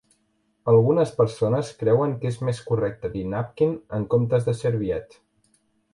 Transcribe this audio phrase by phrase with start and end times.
[0.71, 5.25] Algunes persones creuen que és més correcte dir "napkin" en comptes de "serviette"